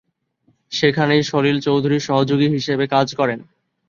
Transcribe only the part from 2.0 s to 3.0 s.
সহযোগী হিসেবে